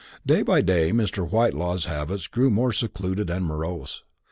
Day 0.25 0.41
by 0.41 0.61
day 0.61 0.91
Mr. 0.91 1.29
Whitelaw's 1.29 1.85
habits 1.85 2.25
grew 2.25 2.49
more 2.49 2.71
secluded 2.71 3.29
and 3.29 3.45
morose. 3.45 4.01